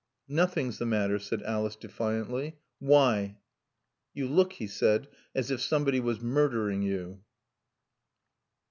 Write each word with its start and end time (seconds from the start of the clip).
"Nothing's 0.33 0.79
the 0.79 0.87
matter," 0.87 1.19
said 1.19 1.43
Alice 1.43 1.75
defiantly. 1.75 2.57
"Why?" 2.79 3.37
"You 4.15 4.27
look," 4.27 4.53
he 4.53 4.65
said, 4.65 5.07
"as 5.35 5.51
if 5.51 5.61
somebody 5.61 5.99
was 5.99 6.21
murdering 6.21 6.81
you." 6.81 7.21